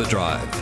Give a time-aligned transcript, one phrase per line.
[0.00, 0.54] Overdrive.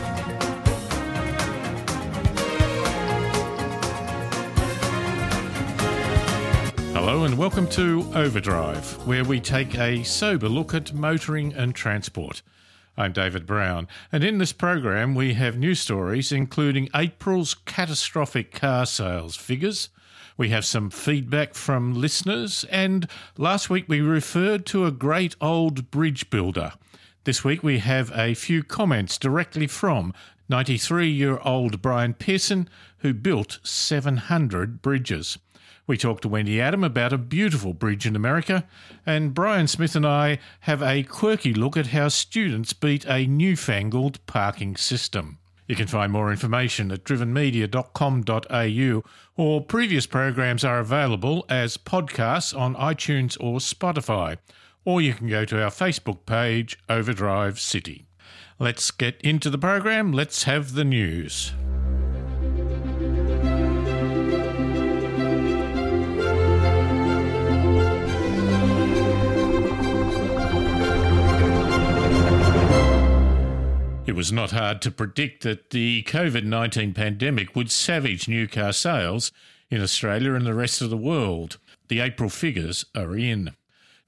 [6.91, 12.41] Hello and welcome to Overdrive, where we take a sober look at motoring and transport.
[12.97, 18.85] I'm David Brown, and in this program we have news stories including April's catastrophic car
[18.85, 19.87] sales figures.
[20.35, 25.89] We have some feedback from listeners, and last week we referred to a great old
[25.91, 26.73] bridge builder.
[27.25, 30.13] This week we have a few comments directly from
[30.47, 32.69] 93 year old Brian Pearson,
[32.99, 35.37] who built 700 bridges.
[35.85, 38.65] We talked to Wendy Adam about a beautiful bridge in America,
[39.05, 44.25] and Brian Smith and I have a quirky look at how students beat a newfangled
[44.25, 45.39] parking system.
[45.67, 49.03] You can find more information at drivenmedia.com.au,
[49.35, 54.37] or previous programs are available as podcasts on iTunes or Spotify,
[54.89, 58.07] or you can go to our Facebook page, Overdrive City.
[58.57, 60.11] Let's get into the program.
[60.11, 61.53] Let's have the news.
[74.07, 78.73] It was not hard to predict that the COVID 19 pandemic would savage new car
[78.73, 79.31] sales
[79.69, 81.59] in Australia and the rest of the world.
[81.89, 83.51] The April figures are in.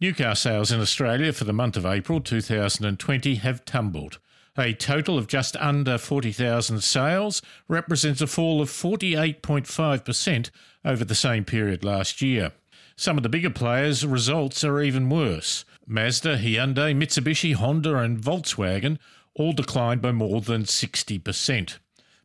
[0.01, 4.17] New car sales in Australia for the month of April 2020 have tumbled.
[4.57, 10.49] A total of just under 40,000 sales represents a fall of 48.5%
[10.83, 12.51] over the same period last year.
[12.95, 15.65] Some of the bigger players' results are even worse.
[15.85, 18.97] Mazda, Hyundai, Mitsubishi, Honda, and Volkswagen
[19.35, 21.77] all declined by more than 60%.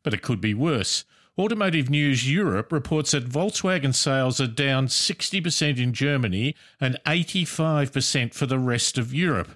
[0.02, 1.04] But it could be worse.
[1.38, 8.46] Automotive News Europe reports that Volkswagen sales are down 60% in Germany and 85% for
[8.46, 9.50] the rest of Europe.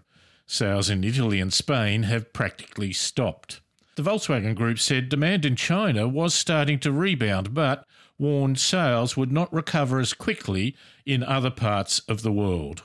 [0.47, 3.63] Sales in Italy and Spain have practically stopped.
[3.97, 7.87] The Volkswagen Group said demand in China was starting to rebound, but
[8.19, 10.77] warned sales would not recover as quickly
[11.07, 12.83] in other parts of the world.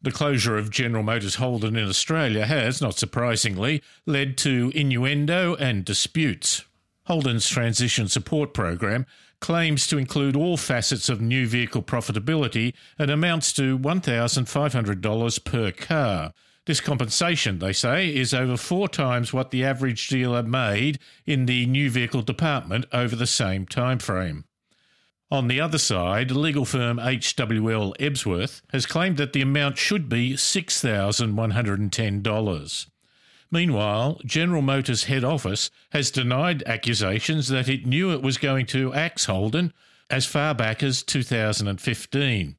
[0.00, 5.84] The closure of General Motors Holden in Australia has, not surprisingly, led to innuendo and
[5.84, 6.64] disputes.
[7.08, 9.06] Holden's transition support program
[9.40, 16.34] claims to include all facets of new vehicle profitability and amounts to $1,500 per car.
[16.66, 21.64] This compensation, they say, is over four times what the average dealer made in the
[21.64, 24.44] new vehicle department over the same time frame.
[25.30, 30.34] On the other side, legal firm HWL Ebsworth has claimed that the amount should be
[30.34, 32.86] $6,110.
[33.50, 38.92] Meanwhile, General Motors head office has denied accusations that it knew it was going to
[38.92, 39.72] axe Holden
[40.10, 42.56] as far back as 2015.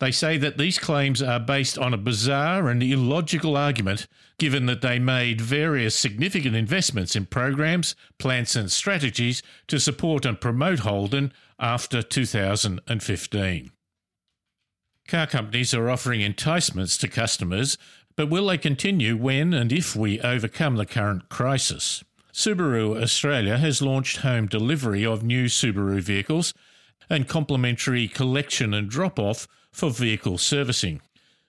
[0.00, 4.82] They say that these claims are based on a bizarre and illogical argument, given that
[4.82, 11.32] they made various significant investments in programs, plans, and strategies to support and promote Holden
[11.60, 13.70] after 2015.
[15.06, 17.78] Car companies are offering enticements to customers,
[18.16, 22.04] but will they continue when and if we overcome the current crisis?
[22.32, 26.54] Subaru Australia has launched home delivery of new Subaru vehicles
[27.10, 31.00] and complimentary collection and drop off for vehicle servicing.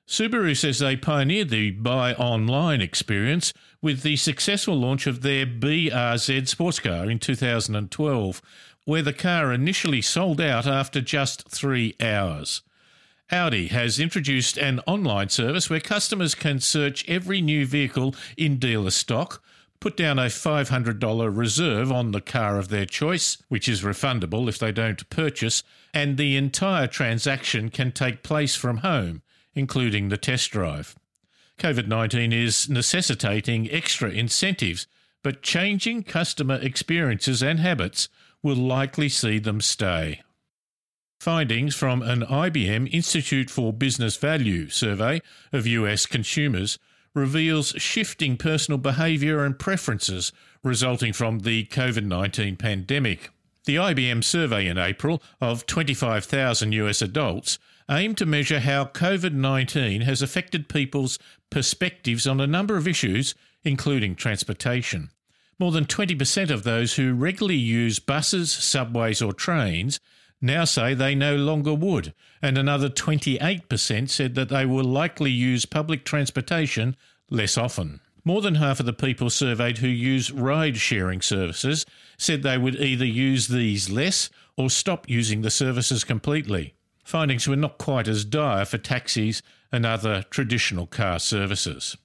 [0.07, 6.47] Subaru says they pioneered the buy online experience with the successful launch of their BRZ
[6.47, 8.41] sports car in 2012,
[8.85, 12.61] where the car initially sold out after just three hours.
[13.31, 18.91] Audi has introduced an online service where customers can search every new vehicle in dealer
[18.91, 19.41] stock,
[19.79, 24.57] put down a $500 reserve on the car of their choice, which is refundable if
[24.57, 25.63] they don't purchase,
[25.93, 29.21] and the entire transaction can take place from home,
[29.55, 30.95] including the test drive.
[31.59, 34.87] COVID 19 is necessitating extra incentives,
[35.21, 38.09] but changing customer experiences and habits
[38.41, 40.22] will likely see them stay.
[41.23, 45.21] Findings from an IBM Institute for Business Value survey
[45.53, 46.77] of US consumers
[47.13, 50.33] reveals shifting personal behaviour and preferences
[50.63, 53.29] resulting from the COVID 19 pandemic.
[53.63, 57.57] The IBM survey in April of 25,000 US adults
[57.89, 61.17] aimed to measure how COVID 19 has affected people's
[61.49, 63.33] perspectives on a number of issues,
[63.63, 65.09] including transportation.
[65.57, 70.01] More than 20% of those who regularly use buses, subways, or trains
[70.43, 75.65] now say they no longer would, and another 28% said that they will likely use
[75.65, 76.97] public transportation
[77.29, 78.01] less often.
[78.25, 81.85] More than half of the people surveyed who use ride sharing services
[82.17, 86.73] said they would either use these less or stop using the services completely.
[87.05, 89.41] Findings were not quite as dire for taxis
[89.71, 91.95] and other traditional car services.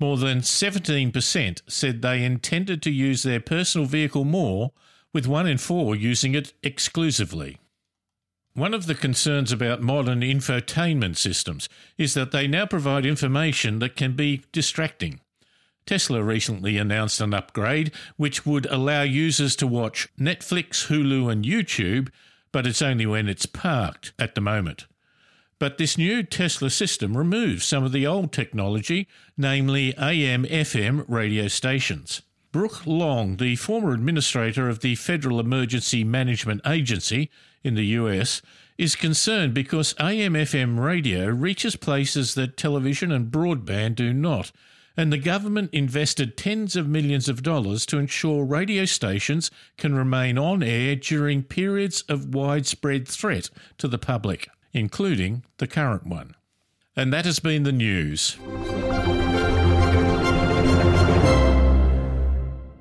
[0.00, 4.72] more than 17% said they intended to use their personal vehicle more,
[5.12, 7.58] with one in four using it exclusively.
[8.56, 11.68] One of the concerns about modern infotainment systems
[11.98, 15.18] is that they now provide information that can be distracting.
[15.86, 22.10] Tesla recently announced an upgrade which would allow users to watch Netflix, Hulu, and YouTube,
[22.52, 24.86] but it's only when it's parked at the moment.
[25.58, 31.48] But this new Tesla system removes some of the old technology, namely AM FM radio
[31.48, 32.22] stations.
[32.52, 37.32] Brock Long, the former administrator of the Federal Emergency Management Agency
[37.64, 38.40] in the US,
[38.78, 44.52] is concerned because AM FM radio reaches places that television and broadband do not,
[44.96, 50.38] and the government invested tens of millions of dollars to ensure radio stations can remain
[50.38, 56.34] on air during periods of widespread threat to the public including the current one.
[56.96, 58.36] And that has been the news.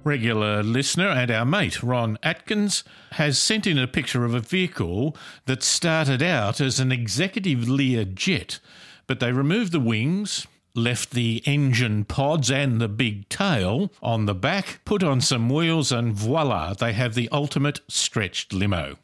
[0.05, 5.15] Regular listener and our mate Ron Atkins has sent in a picture of a vehicle
[5.45, 8.59] that started out as an executive Lear jet,
[9.07, 10.45] but they removed the wings,
[10.75, 15.91] left the engine pods and the big tail on the back, put on some wheels,
[15.91, 18.97] and voila, they have the ultimate stretched limo.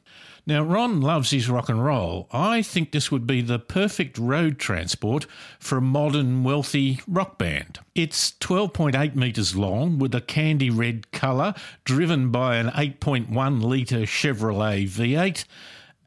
[0.46, 2.28] Now, Ron loves his rock and roll.
[2.32, 5.26] I think this would be the perfect road transport
[5.60, 7.80] for a modern, wealthy rock band.
[7.94, 11.54] It's 12.8 metres long with a candy red colour,
[11.84, 15.46] driven by an 8.1 litre Chevrolet V8,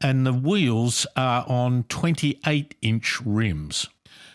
[0.01, 3.87] and the wheels are on 28 inch rims.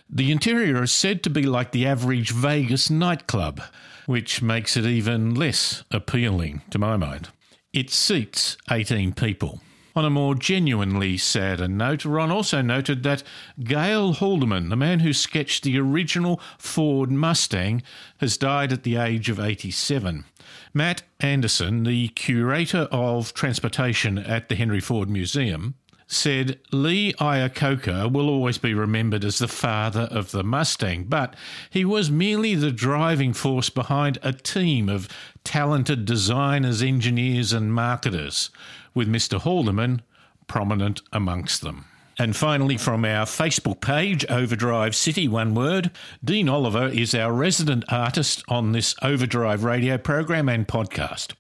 [0.09, 3.61] The interior is said to be like the average Vegas nightclub,
[4.07, 7.29] which makes it even less appealing to my mind.
[7.75, 9.61] It seats 18 people.
[9.99, 13.25] On a more genuinely sadder note, Ron also noted that
[13.61, 17.83] Gale Halderman, the man who sketched the original Ford Mustang,
[18.19, 20.25] has died at the age of 87.
[20.73, 25.75] Matt Anderson, the curator of transportation at the Henry Ford Museum,
[26.07, 31.35] said Lee Iacocca will always be remembered as the father of the Mustang, but
[31.71, 35.09] he was merely the driving force behind a team of
[35.43, 38.51] talented designers, engineers, and marketers
[38.99, 39.41] with Mr.
[39.41, 40.01] Halderman
[40.49, 41.85] prominent amongst them.
[42.19, 45.93] And finally, from our Facebook page, Overdrive City, one word,
[46.25, 51.35] Dean Oliver is our resident artist on this Overdrive radio program and podcast.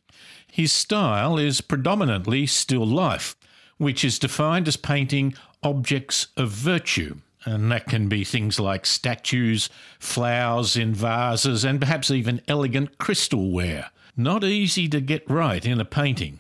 [0.47, 3.35] His style is predominantly still life,
[3.77, 7.17] which is defined as painting objects of virtue.
[7.45, 9.69] And that can be things like statues,
[9.99, 13.89] flowers in vases, and perhaps even elegant crystalware.
[14.17, 16.39] Not easy to get right in a painting.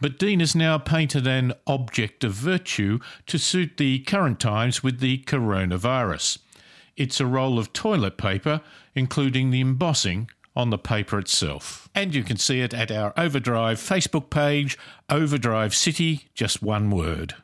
[0.00, 5.00] But Dean has now painted an object of virtue to suit the current times with
[5.00, 6.38] the coronavirus.
[6.96, 8.60] It's a roll of toilet paper,
[8.94, 11.88] including the embossing on the paper itself.
[11.94, 14.76] And you can see it at our Overdrive Facebook page,
[15.08, 17.34] Overdrive City, just one word.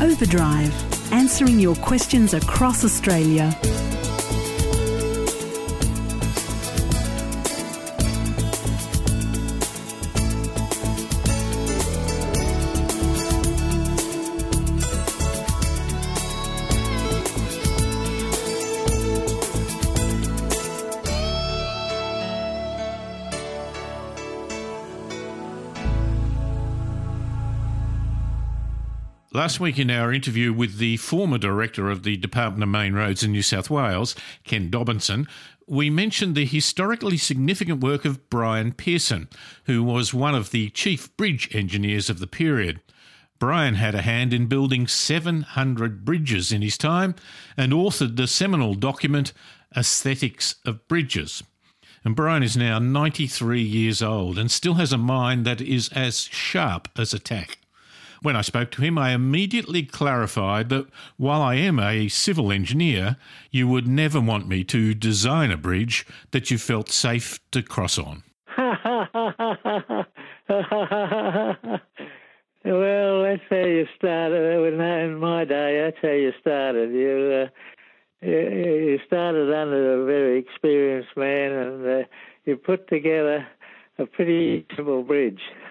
[0.00, 3.56] Overdrive, answering your questions across Australia.
[29.34, 33.24] Last week, in our interview with the former director of the Department of Main Roads
[33.24, 34.14] in New South Wales,
[34.44, 35.26] Ken Dobinson,
[35.66, 39.28] we mentioned the historically significant work of Brian Pearson,
[39.64, 42.80] who was one of the chief bridge engineers of the period.
[43.40, 47.16] Brian had a hand in building 700 bridges in his time
[47.56, 49.32] and authored the seminal document
[49.76, 51.42] Aesthetics of Bridges.
[52.04, 56.20] And Brian is now 93 years old and still has a mind that is as
[56.20, 57.58] sharp as a tack.
[58.24, 60.86] When I spoke to him, I immediately clarified that
[61.18, 63.18] while I am a civil engineer,
[63.50, 67.98] you would never want me to design a bridge that you felt safe to cross
[67.98, 68.22] on.
[68.56, 70.06] well,
[73.24, 74.72] that's how you started.
[74.72, 76.94] In my day, that's how you started.
[76.94, 77.50] You,
[78.22, 82.04] uh, you started under a very experienced man, and uh,
[82.46, 83.46] you put together
[83.98, 85.42] a pretty simple bridge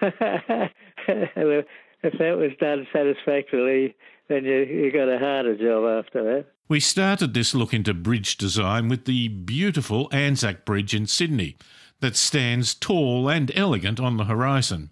[2.04, 3.96] if that was done satisfactorily,
[4.28, 6.46] then you, you got a harder job after that.
[6.68, 11.56] We started this look into bridge design with the beautiful Anzac Bridge in Sydney
[12.00, 14.90] that stands tall and elegant on the horizon.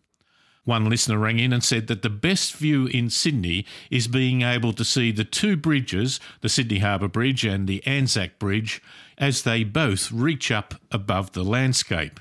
[0.65, 4.73] One listener rang in and said that the best view in Sydney is being able
[4.75, 8.81] to see the two bridges, the Sydney Harbour Bridge and the Anzac Bridge,
[9.19, 12.21] as they both reach up above the landscape.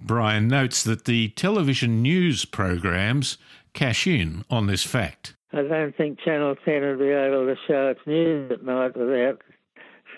[0.00, 3.36] Brian notes that the television news programs
[3.72, 5.34] cash in on this fact.
[5.52, 9.42] I don't think Channel 10 would be able to show its news at night without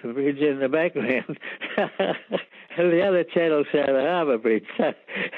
[0.02, 1.38] the bridge in the background.
[2.76, 4.64] the other channels show the harbour bridge.
[4.76, 4.92] So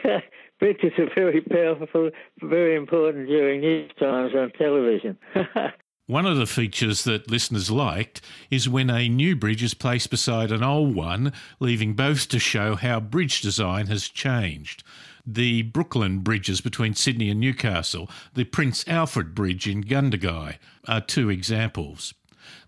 [0.59, 5.19] bridges are very powerful, very important during news times on television.
[6.07, 10.53] One of the features that listeners liked is when a new bridge is placed beside
[10.53, 14.83] an old one, leaving both to show how bridge design has changed.
[15.27, 21.31] The Brooklyn bridges between Sydney and Newcastle, the Prince Alfred Bridge in Gundagai are two
[21.31, 22.13] examples.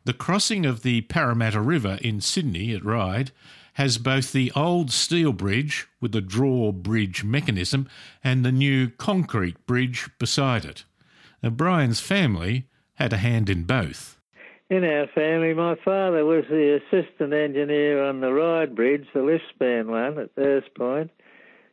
[0.04, 3.30] The crossing of the Parramatta River in Sydney at Ryde
[3.74, 7.88] has both the old steel bridge with the drawbridge mechanism
[8.24, 10.84] and the new concrete bridge beside it.
[11.42, 14.18] Now, Brian's family had a hand in both.
[14.70, 19.44] In our family, my father was the assistant engineer on the Ryde Bridge, the lift
[19.54, 21.10] span one at Uhrs Point,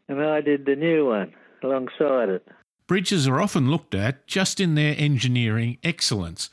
[0.08, 1.34] and I did the new one
[1.64, 2.48] alongside it.
[2.88, 6.50] Bridges are often looked at just in their engineering excellence,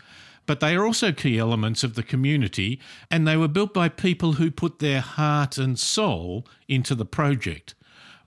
[0.46, 2.80] but they are also key elements of the community,
[3.10, 7.74] and they were built by people who put their heart and soul into the project.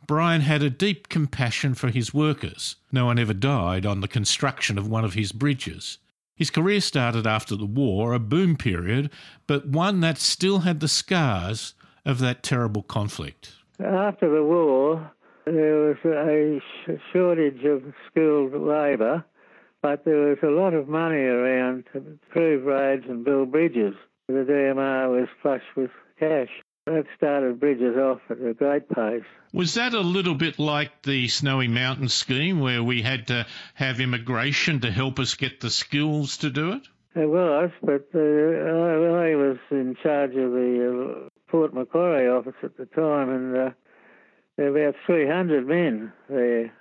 [0.06, 2.76] Brian had a deep compassion for his workers.
[2.92, 5.98] No one ever died on the construction of one of his bridges.
[6.36, 9.12] His career started after the war, a boom period,
[9.48, 11.74] but one that still had the scars
[12.06, 13.54] of that terrible conflict.
[13.84, 15.12] After the war,
[15.46, 16.62] there was a
[17.12, 19.26] shortage of skilled labour,
[19.82, 23.94] but there was a lot of money around to improve roads and build bridges.
[24.28, 26.50] The DMR was flush with cash.
[26.86, 29.24] That started bridges off at a great pace.
[29.52, 34.00] Was that a little bit like the Snowy Mountain scheme where we had to have
[34.00, 36.88] immigration to help us get the skills to do it?
[37.16, 42.56] It was, but uh, I, I, was in charge of the uh, Port Macquarie office
[42.64, 43.70] at the time, and uh,
[44.58, 46.74] there were about 300 men there.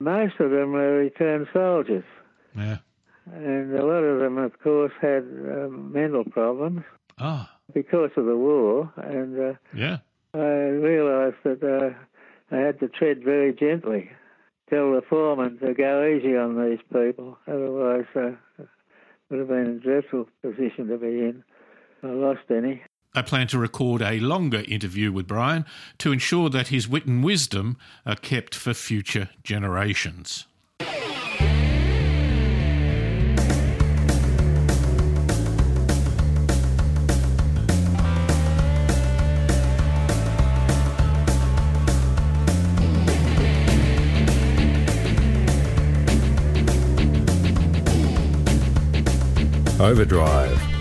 [0.00, 2.04] Most of them were returned soldiers.
[2.56, 2.78] Yeah.
[3.34, 6.84] And a lot of them, of course, had um, mental problems
[7.18, 7.54] ah.
[7.74, 8.90] because of the war.
[8.96, 9.98] And uh, yeah.
[10.32, 11.92] I realised that uh,
[12.50, 14.10] I had to tread very gently,
[14.70, 17.36] tell the foreman to go easy on these people.
[17.46, 18.28] Otherwise, uh,
[18.58, 18.68] it
[19.28, 21.44] would have been a dreadful position to be in.
[22.02, 22.80] I lost any.
[23.16, 25.64] I plan to record a longer interview with Brian
[25.98, 30.46] to ensure that his wit and wisdom are kept for future generations.
[49.80, 50.73] Overdrive.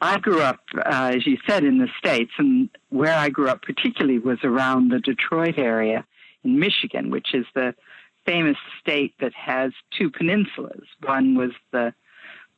[0.00, 3.62] I grew up, uh, as you said, in the States, and where I grew up
[3.62, 6.04] particularly was around the Detroit area
[6.42, 7.74] in Michigan, which is the
[8.24, 10.86] famous state that has two peninsulas.
[11.02, 11.94] One was the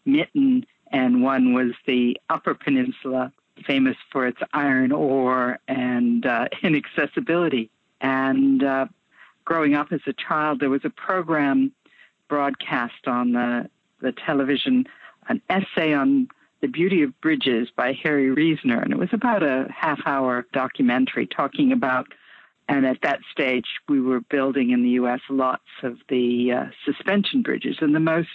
[0.06, 3.32] Mitten, and one was the Upper Peninsula,
[3.66, 7.70] famous for its iron ore and uh, inaccessibility.
[8.00, 8.86] And uh,
[9.44, 11.72] growing up as a child, there was a program
[12.28, 13.68] broadcast on the,
[14.00, 14.86] the television,
[15.28, 16.28] an essay on
[16.60, 18.80] the Beauty of Bridges by Harry Reasoner.
[18.80, 22.08] And it was about a half hour documentary talking about
[22.68, 25.20] and at that stage, we were building in the U.S.
[25.28, 27.76] lots of the uh, suspension bridges.
[27.80, 28.28] And the most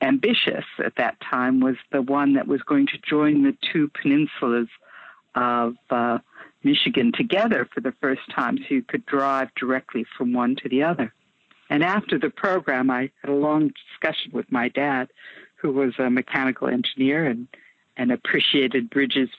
[0.00, 4.68] ambitious at that time was the one that was going to join the two peninsulas
[5.34, 6.18] of uh,
[6.62, 10.82] Michigan together for the first time so you could drive directly from one to the
[10.82, 11.12] other.
[11.68, 15.08] And after the program, I had a long discussion with my dad,
[15.56, 17.48] who was a mechanical engineer and,
[17.96, 19.30] and appreciated bridges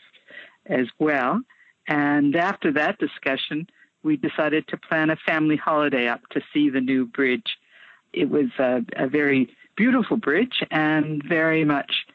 [0.66, 1.42] as well.
[1.88, 3.68] And after that discussion,
[4.04, 7.58] we decided to plan a family holiday up to see the new bridge
[8.14, 12.06] it was a, a very beautiful bridge and very much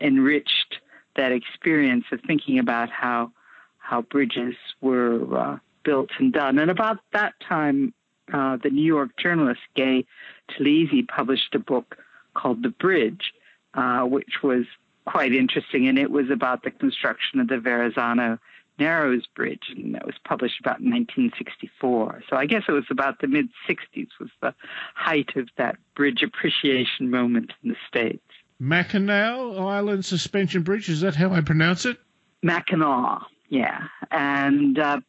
[0.00, 0.78] enriched
[1.16, 3.30] that experience of thinking about how
[3.78, 6.58] how bridges were uh, built and done.
[6.58, 7.94] And about that time,
[8.32, 10.04] uh, the New York journalist Gay
[10.50, 11.96] Talese published a book
[12.34, 13.32] called The Bridge,
[13.74, 14.64] uh, which was
[15.06, 18.38] quite interesting, and it was about the construction of the Verrazano
[18.78, 22.22] Narrows Bridge, and that was published about 1964.
[22.28, 24.54] So I guess it was about the mid 60s was the
[24.94, 28.22] height of that bridge appreciation moment in the States.
[28.60, 31.98] Mackinac Island Suspension Bridge, is that how I pronounce it?
[32.42, 33.84] Mackinac, yeah.
[34.10, 35.00] And uh,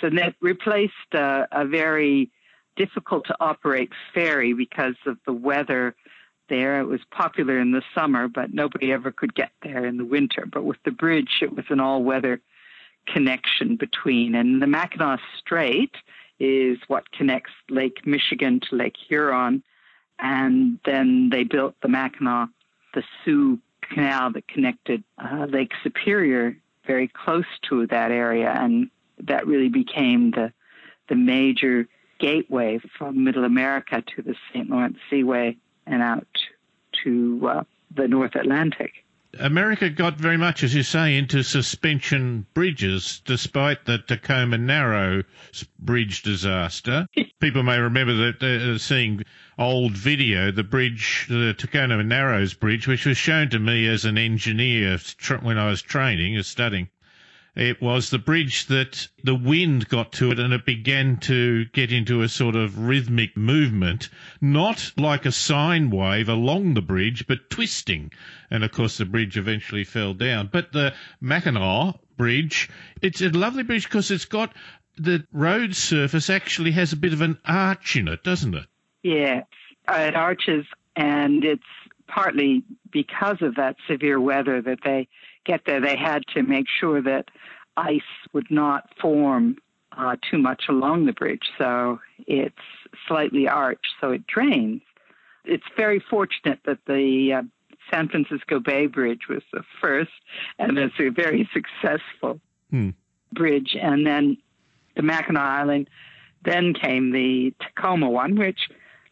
[0.00, 2.30] so that replaced uh, a very
[2.76, 5.94] difficult to operate ferry because of the weather
[6.48, 6.80] there.
[6.80, 10.46] It was popular in the summer, but nobody ever could get there in the winter.
[10.50, 12.40] But with the bridge, it was an all weather
[13.06, 14.34] connection between.
[14.34, 15.94] And the Mackinac Strait
[16.38, 19.62] is what connects Lake Michigan to Lake Huron.
[20.18, 22.48] And then they built the Mackinac,
[22.94, 26.56] the Soo Canal that connected uh, Lake Superior
[26.86, 28.50] very close to that area.
[28.50, 30.52] And that really became the,
[31.08, 34.68] the major gateway from Middle America to the St.
[34.70, 35.56] Lawrence Seaway
[35.86, 36.26] and out
[37.02, 39.03] to uh, the North Atlantic.
[39.38, 45.22] America got very much, as you say, into suspension bridges, despite the Tacoma Narrow
[45.78, 47.06] bridge disaster.
[47.40, 49.24] People may remember that uh, seeing
[49.58, 54.18] old video, the bridge, the Tacoma Narrows bridge, which was shown to me as an
[54.18, 54.98] engineer
[55.42, 56.88] when I was training, as studying.
[57.56, 61.92] It was the bridge that the wind got to it and it began to get
[61.92, 64.08] into a sort of rhythmic movement,
[64.40, 68.12] not like a sine wave along the bridge, but twisting.
[68.50, 70.48] And of course, the bridge eventually fell down.
[70.52, 72.68] But the Mackinac Bridge,
[73.00, 74.52] it's a lovely bridge because it's got
[74.96, 78.66] the road surface actually has a bit of an arch in it, doesn't it?
[79.02, 79.42] Yeah,
[79.88, 81.62] it arches, and it's
[82.06, 85.08] partly because of that severe weather that they
[85.44, 87.26] get there, they had to make sure that
[87.76, 88.00] ice
[88.32, 89.56] would not form
[89.96, 91.48] uh, too much along the bridge.
[91.58, 92.54] So it's
[93.06, 94.82] slightly arched, so it drains.
[95.44, 97.42] It's very fortunate that the uh,
[97.92, 100.10] San Francisco Bay Bridge was the first,
[100.58, 102.90] and it's a very successful hmm.
[103.32, 103.76] bridge.
[103.80, 104.36] And then
[104.96, 105.90] the Mackinac Island,
[106.44, 108.68] then came the Tacoma one, which,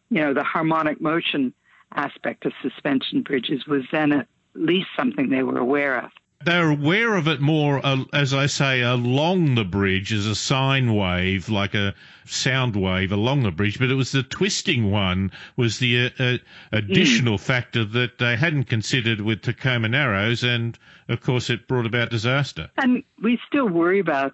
[0.09, 1.53] you know, the harmonic motion
[1.95, 6.11] aspect of suspension bridges was then at least something they were aware of
[6.45, 10.95] they're aware of it more, uh, as I say, along the bridge as a sine
[10.95, 11.93] wave, like a
[12.25, 13.79] sound wave along the bridge.
[13.79, 16.37] But it was the twisting one was the uh, uh,
[16.71, 17.41] additional mm.
[17.41, 20.77] factor that they hadn't considered with Tacoma Narrows, and
[21.09, 22.69] of course it brought about disaster.
[22.77, 24.33] And we still worry about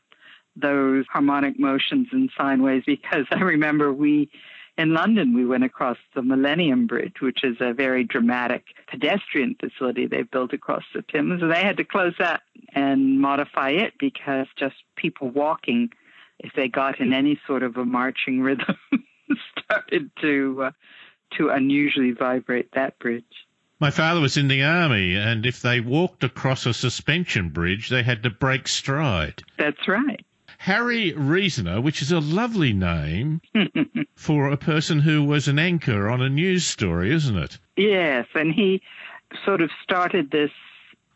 [0.55, 4.29] those harmonic motions and sine waves because I remember we
[4.79, 10.07] in London, we went across the Millennium Bridge, which is a very dramatic pedestrian facility
[10.07, 11.41] they've built across the Thames.
[11.41, 15.89] And they had to close that and modify it because just people walking,
[16.39, 18.77] if they got in any sort of a marching rhythm,
[19.59, 20.71] started to uh,
[21.37, 23.25] to unusually vibrate that bridge.
[23.81, 28.01] My father was in the army, and if they walked across a suspension bridge, they
[28.01, 29.43] had to break stride.
[29.57, 30.25] That's right.
[30.59, 33.41] Harry Reasoner, which is a lovely name
[34.15, 37.57] for a person who was an anchor on a news story, isn't it?
[37.77, 38.81] Yes, and he
[39.45, 40.51] sort of started this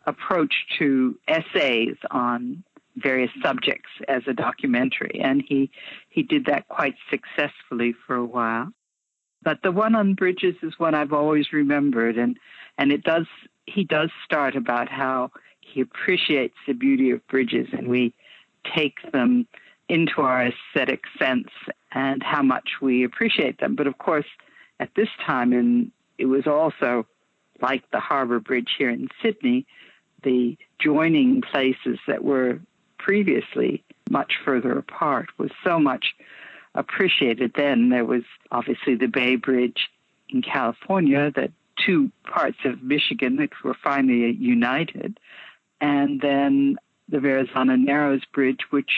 [0.05, 2.63] approach to essays on
[2.95, 5.69] various subjects as a documentary, and he
[6.07, 8.71] he did that quite successfully for a while.
[9.41, 12.39] But the one on bridges is one I've always remembered, and
[12.77, 13.27] and it does
[13.65, 18.13] he does start about how he appreciates the beauty of bridges, and we
[18.75, 19.47] take them
[19.89, 21.49] into our aesthetic sense
[21.91, 23.75] and how much we appreciate them.
[23.75, 24.25] But of course,
[24.79, 27.05] at this time, and it was also
[27.61, 29.65] like the Harbor Bridge here in Sydney,
[30.23, 32.59] the joining places that were
[32.97, 36.15] previously much further apart was so much
[36.75, 37.89] appreciated then.
[37.89, 39.89] There was obviously the Bay Bridge
[40.29, 41.51] in California, that
[41.85, 45.19] two parts of Michigan that were finally united.
[45.81, 46.77] And then
[47.09, 48.91] the Verrazano Narrows Bridge, which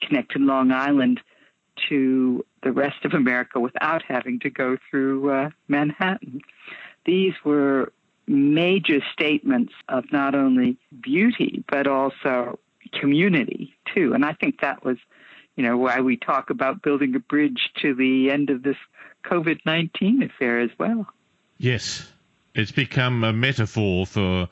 [0.00, 1.20] connected Long Island
[1.88, 6.40] to the rest of America without having to go through uh, Manhattan.
[7.04, 7.92] These were
[8.26, 12.58] major statements of not only beauty, but also
[12.92, 14.12] community, too.
[14.12, 14.98] And I think that was,
[15.56, 18.76] you know, why we talk about building a bridge to the end of this
[19.24, 21.06] COVID 19 affair as well.
[21.58, 22.10] Yes.
[22.54, 24.48] It's become a metaphor for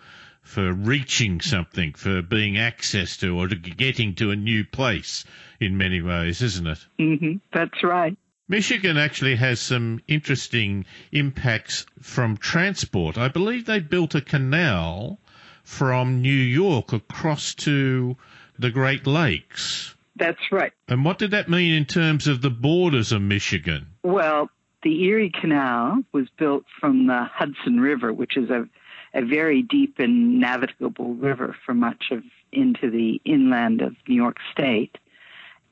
[0.46, 5.24] for reaching something, for being access to, or to getting to a new place
[5.60, 6.78] in many ways, isn't it?
[7.00, 7.32] Mm-hmm.
[7.52, 8.16] That's right.
[8.48, 13.18] Michigan actually has some interesting impacts from transport.
[13.18, 15.18] I believe they built a canal
[15.64, 18.16] from New York across to
[18.56, 19.96] the Great Lakes.
[20.14, 20.72] That's right.
[20.86, 23.88] And what did that mean in terms of the borders of Michigan?
[24.04, 24.48] Well,
[24.84, 28.68] the Erie Canal was built from the Hudson River, which is a,
[29.16, 34.36] a very deep and navigable river for much of into the inland of New York
[34.52, 34.98] State.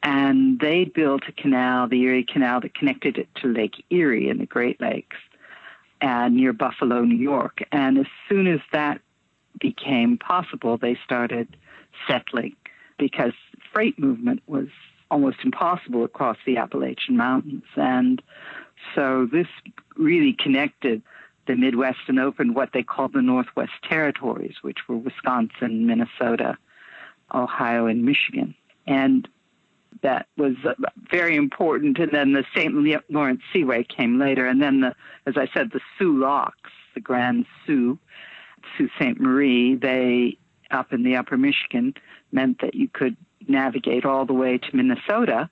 [0.03, 4.39] And they built a canal, the Erie Canal, that connected it to Lake Erie in
[4.39, 5.17] the Great Lakes
[6.01, 7.63] and near Buffalo, New York.
[7.71, 9.01] And as soon as that
[9.61, 11.57] became possible, they started
[12.09, 12.57] settling
[12.99, 13.33] because
[13.73, 14.69] freight movement was
[15.11, 17.65] almost impossible across the Appalachian Mountains.
[17.77, 18.23] And
[18.95, 19.47] so this
[19.97, 21.03] really connected
[21.47, 26.57] the Midwest and opened what they called the Northwest Territories, which were Wisconsin, Minnesota,
[27.35, 28.55] Ohio, and Michigan.
[28.87, 29.29] And
[30.03, 30.75] that was uh,
[31.11, 31.99] very important.
[31.99, 32.75] And then the St.
[33.11, 34.47] Lawrence Seaway came later.
[34.47, 34.95] And then, the,
[35.27, 37.99] as I said, the Soo Locks, the Grand Sioux,
[38.77, 39.21] Sault Ste.
[39.21, 40.39] Marie, they,
[40.71, 41.95] up in the upper Michigan,
[42.33, 45.51] meant that you could navigate all the way to Minnesota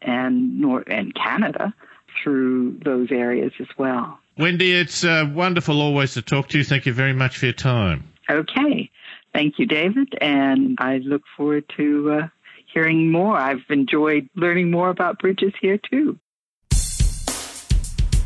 [0.00, 1.74] and North and Canada
[2.22, 4.18] through those areas as well.
[4.38, 6.64] Wendy, it's uh, wonderful always to talk to you.
[6.64, 8.12] Thank you very much for your time.
[8.30, 8.90] Okay.
[9.32, 10.14] Thank you, David.
[10.20, 12.28] And I look forward to uh,
[12.72, 13.36] hearing more.
[13.36, 16.18] I've enjoyed learning more about bridges here, too.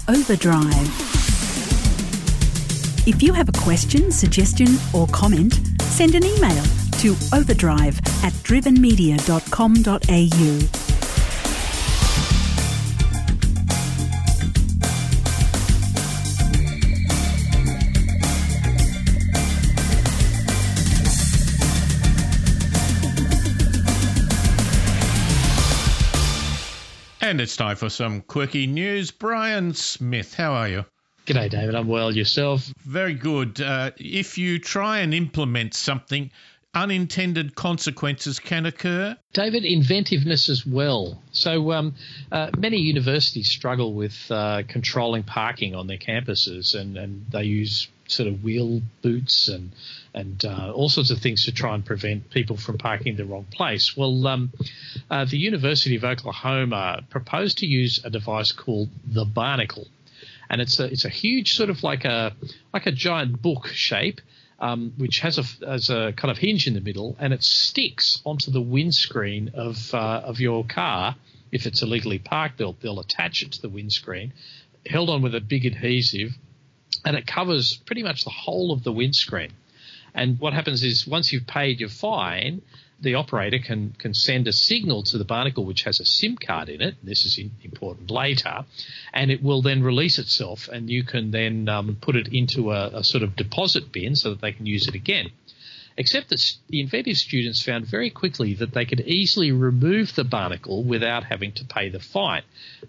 [0.08, 1.16] Overdrive.
[3.08, 6.62] If you have a question, suggestion, or comment, send an email
[6.98, 10.85] to overdrive at drivenmedia.com.au.
[27.26, 29.10] And it's time for some quirky news.
[29.10, 30.84] Brian Smith, how are you?
[31.26, 31.74] G'day, David.
[31.74, 32.14] I'm well.
[32.14, 32.72] Yourself?
[32.78, 33.60] Very good.
[33.60, 36.30] Uh, if you try and implement something,
[36.72, 39.16] unintended consequences can occur.
[39.32, 41.20] David, inventiveness as well.
[41.32, 41.96] So um,
[42.30, 47.88] uh, many universities struggle with uh, controlling parking on their campuses, and, and they use
[48.08, 49.72] sort of wheel boots and
[50.14, 53.24] and uh, all sorts of things to try and prevent people from parking in the
[53.24, 53.94] wrong place.
[53.96, 54.52] Well, um,
[55.10, 59.86] uh, the University of Oklahoma proposed to use a device called the Barnacle,
[60.48, 62.34] and it's a it's a huge sort of like a
[62.72, 64.20] like a giant book shape.
[64.58, 68.22] Um, which has a, has a kind of hinge in the middle, and it sticks
[68.24, 71.14] onto the windscreen of uh, of your car.
[71.52, 74.32] If it's illegally parked, they'll they'll attach it to the windscreen,
[74.86, 76.38] held on with a big adhesive,
[77.04, 79.52] and it covers pretty much the whole of the windscreen.
[80.14, 82.62] And what happens is once you've paid your fine,
[83.00, 86.68] the operator can can send a signal to the barnacle which has a SIM card
[86.68, 86.94] in it.
[87.02, 88.64] This is important later,
[89.12, 92.88] and it will then release itself, and you can then um, put it into a,
[92.98, 95.30] a sort of deposit bin so that they can use it again.
[95.98, 100.84] Except that the inventive students found very quickly that they could easily remove the barnacle
[100.84, 102.42] without having to pay the fine.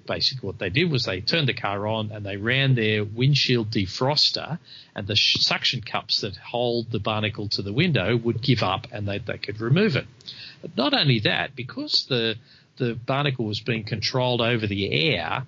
[0.05, 3.71] Basically, what they did was they turned the car on and they ran their windshield
[3.71, 4.59] defroster,
[4.93, 9.07] and the suction cups that hold the barnacle to the window would give up and
[9.07, 10.05] they, they could remove it.
[10.61, 12.35] But not only that, because the
[12.77, 15.47] the barnacle was being controlled over the air,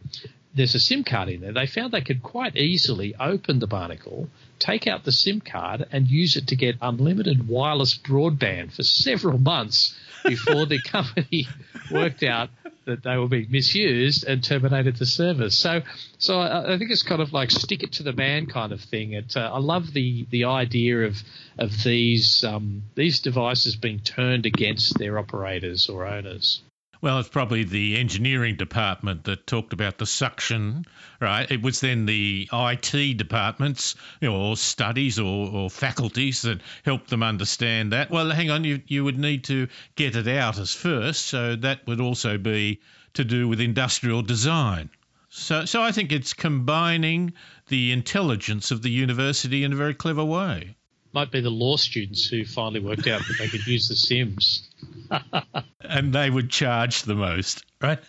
[0.56, 1.54] there's a SIM card in there.
[1.54, 6.08] They found they could quite easily open the barnacle, take out the SIM card, and
[6.08, 11.48] use it to get unlimited wireless broadband for several months before the company
[11.92, 12.50] worked out
[12.86, 15.58] that they were being misused and terminated the service.
[15.58, 15.82] So,
[16.18, 18.82] so I, I think it's kind of like stick it to the man kind of
[18.82, 19.14] thing.
[19.14, 21.18] It, uh, I love the the idea of
[21.58, 26.62] of these um, these devices being turned against their operators or owners.
[27.02, 30.86] Well, it's probably the engineering department that talked about the suction,
[31.22, 31.50] right?
[31.50, 37.10] It was then the IT departments you know, or studies or, or faculties that helped
[37.10, 38.12] them understand that.
[38.12, 41.88] Well, hang on, you, you would need to get it out as first, so that
[41.88, 42.82] would also be
[43.14, 44.90] to do with industrial design.
[45.30, 47.32] So, so I think it's combining
[47.70, 50.76] the intelligence of the university in a very clever way.
[51.12, 54.70] Might be the law students who finally worked out that they could use the Sims.
[55.82, 58.00] and they would charge the most, right?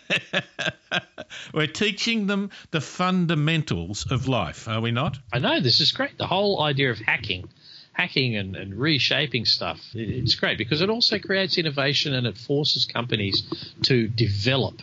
[1.53, 5.17] We're teaching them the fundamentals of life, are we not?
[5.33, 6.17] I know, this is great.
[6.17, 7.49] The whole idea of hacking,
[7.93, 12.85] hacking and, and reshaping stuff, it's great because it also creates innovation and it forces
[12.85, 13.43] companies
[13.83, 14.81] to develop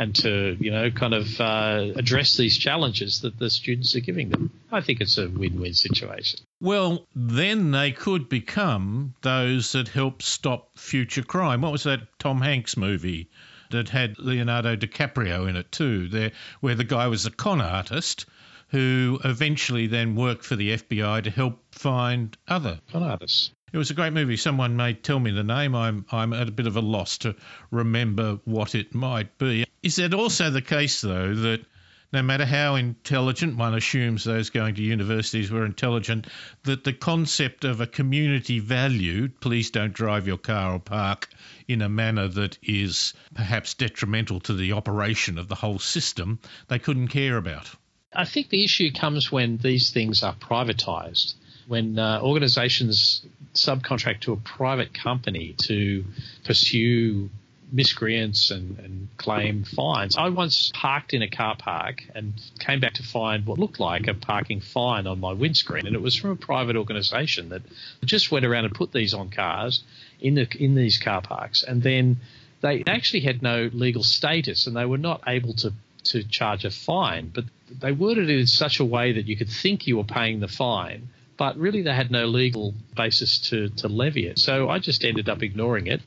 [0.00, 4.30] and to you know kind of uh, address these challenges that the students are giving
[4.30, 4.50] them.
[4.72, 6.40] I think it's a win-win situation.
[6.58, 11.60] Well, then they could become those that help stop future crime.
[11.60, 13.28] What was that Tom Hanks movie?
[13.70, 18.26] that had Leonardo DiCaprio in it too, there where the guy was a con artist
[18.70, 23.52] who eventually then worked for the FBI to help find other con artists.
[23.72, 24.36] It was a great movie.
[24.36, 25.76] Someone may tell me the name.
[25.76, 27.36] I'm I'm at a bit of a loss to
[27.70, 29.64] remember what it might be.
[29.82, 31.64] Is it also the case though that
[32.12, 36.26] no matter how intelligent one assumes those going to universities were intelligent,
[36.64, 41.28] that the concept of a community value, please don't drive your car or park
[41.68, 46.80] in a manner that is perhaps detrimental to the operation of the whole system, they
[46.80, 47.70] couldn't care about.
[48.12, 51.34] I think the issue comes when these things are privatized
[51.70, 56.04] when uh, organizations subcontract to a private company to
[56.44, 57.30] pursue
[57.72, 60.16] miscreants and, and, claim fines.
[60.16, 64.06] I once parked in a car park and came back to find what looked like
[64.06, 67.62] a parking fine on my windscreen, and it was from a private organisation that
[68.04, 69.82] just went around and put these on cars
[70.20, 72.18] in the in these car parks, and then
[72.62, 76.70] they actually had no legal status, and they were not able to to charge a
[76.70, 77.44] fine, but
[77.78, 80.48] they worded it in such a way that you could think you were paying the
[80.48, 81.08] fine
[81.40, 84.38] but really they had no legal basis to, to levy it.
[84.38, 86.02] So I just ended up ignoring it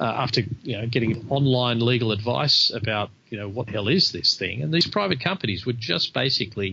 [0.00, 4.10] uh, after you know getting online legal advice about you know what the hell is
[4.12, 4.62] this thing.
[4.62, 6.72] And these private companies would just basically,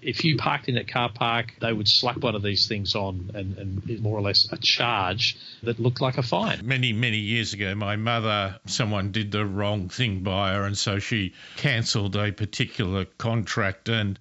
[0.00, 3.32] if you parked in a car park, they would slap one of these things on
[3.34, 6.66] and, and more or less a charge that looked like a fine.
[6.66, 11.00] Many many years ago, my mother, someone did the wrong thing by her, and so
[11.00, 14.18] she cancelled a particular contract and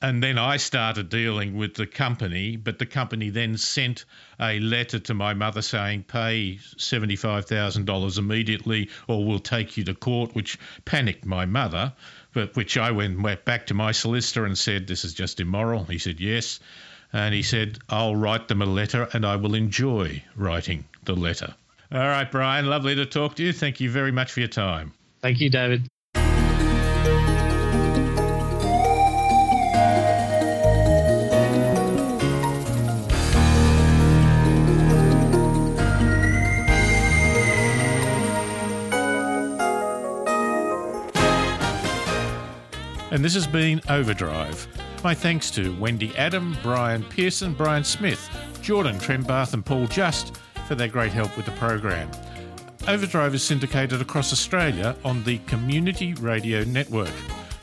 [0.00, 4.04] and then I started dealing with the company, but the company then sent
[4.40, 10.34] a letter to my mother saying, pay $75,000 immediately or we'll take you to court,
[10.34, 11.92] which panicked my mother,
[12.32, 15.84] but which I went, went back to my solicitor and said, this is just immoral.
[15.84, 16.60] He said, yes.
[17.12, 21.54] And he said, I'll write them a letter and I will enjoy writing the letter.
[21.90, 23.52] All right, Brian, lovely to talk to you.
[23.52, 24.94] Thank you very much for your time.
[25.20, 25.86] Thank you, David.
[43.12, 44.66] And this has been Overdrive.
[45.04, 48.30] My thanks to Wendy Adam, Brian Pearson, Brian Smith,
[48.62, 50.34] Jordan Trembath, and Paul Just
[50.66, 52.10] for their great help with the program.
[52.88, 57.12] Overdrive is syndicated across Australia on the Community Radio Network.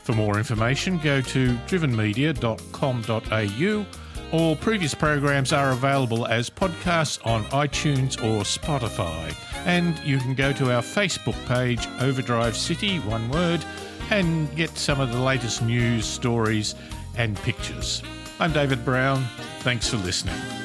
[0.04, 3.86] For more information, go to drivenmedia.com.au.
[4.32, 9.34] All previous programs are available as podcasts on iTunes or Spotify.
[9.66, 13.64] And you can go to our Facebook page, Overdrive City, one word,
[14.10, 16.74] and get some of the latest news, stories,
[17.16, 18.02] and pictures.
[18.38, 19.24] I'm David Brown.
[19.60, 20.59] Thanks for listening.